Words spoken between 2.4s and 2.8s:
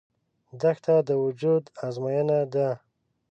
ده.